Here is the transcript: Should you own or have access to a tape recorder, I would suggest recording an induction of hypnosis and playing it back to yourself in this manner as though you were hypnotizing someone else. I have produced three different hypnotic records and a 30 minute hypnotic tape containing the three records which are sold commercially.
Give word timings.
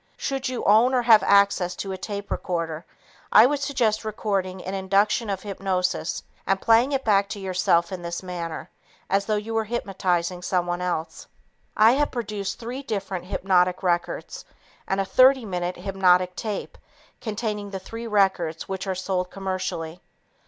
Should 0.17 0.49
you 0.49 0.63
own 0.63 0.95
or 0.95 1.03
have 1.03 1.21
access 1.21 1.75
to 1.75 1.91
a 1.91 1.95
tape 1.97 2.31
recorder, 2.31 2.87
I 3.31 3.45
would 3.45 3.59
suggest 3.59 4.03
recording 4.03 4.65
an 4.65 4.73
induction 4.73 5.29
of 5.29 5.43
hypnosis 5.43 6.23
and 6.47 6.59
playing 6.59 6.91
it 6.91 7.05
back 7.05 7.29
to 7.29 7.39
yourself 7.39 7.91
in 7.91 8.01
this 8.01 8.23
manner 8.23 8.71
as 9.11 9.27
though 9.27 9.35
you 9.35 9.53
were 9.53 9.65
hypnotizing 9.65 10.41
someone 10.41 10.81
else. 10.81 11.27
I 11.77 11.91
have 11.91 12.09
produced 12.09 12.57
three 12.57 12.81
different 12.81 13.25
hypnotic 13.25 13.83
records 13.83 14.43
and 14.87 14.99
a 14.99 15.05
30 15.05 15.45
minute 15.45 15.75
hypnotic 15.77 16.35
tape 16.35 16.79
containing 17.19 17.69
the 17.69 17.77
three 17.77 18.07
records 18.07 18.67
which 18.67 18.87
are 18.87 18.95
sold 18.95 19.29
commercially. 19.29 20.01